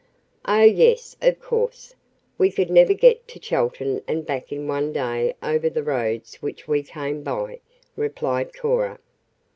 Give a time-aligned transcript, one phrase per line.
[0.45, 1.93] "Oh, yes, of course.
[2.39, 6.67] We could never get to Chelton and back in one day over the roads which
[6.67, 7.59] we came by,"
[7.95, 8.97] replied Cora.